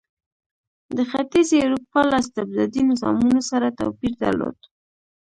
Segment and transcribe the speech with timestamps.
[0.97, 4.57] د ختیځې اروپا له استبدادي نظامونو سره توپیر درلود.